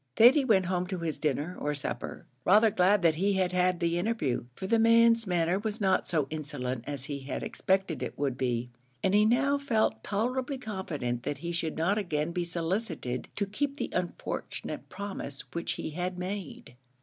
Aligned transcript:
Thady 0.15 0.43
went 0.43 0.65
home 0.65 0.87
to 0.87 0.97
his 0.97 1.19
dinner 1.19 1.55
or 1.59 1.75
supper 1.75 2.25
rather 2.43 2.71
glad 2.71 3.03
that 3.03 3.17
he 3.17 3.33
had 3.33 3.51
had 3.51 3.79
the 3.79 3.99
interview, 3.99 4.45
for 4.55 4.65
the 4.65 4.79
man's 4.79 5.27
manner 5.27 5.59
was 5.59 5.79
not 5.79 6.07
so 6.07 6.25
insolent 6.31 6.83
as 6.87 7.05
he 7.05 7.19
had 7.19 7.43
expected 7.43 8.01
it 8.01 8.17
would 8.17 8.35
be; 8.35 8.71
and 9.03 9.13
he 9.13 9.25
now 9.25 9.59
felt 9.59 10.03
tolerably 10.03 10.57
confident 10.57 11.21
that 11.21 11.37
he 11.37 11.51
should 11.51 11.77
not 11.77 11.99
again 11.99 12.31
be 12.31 12.43
solicited 12.43 13.29
to 13.35 13.45
keep 13.45 13.77
the 13.77 13.91
unfortunate 13.93 14.89
promise 14.89 15.41
which 15.53 15.73
he 15.73 15.91
had 15.91 16.17
made. 16.17 16.75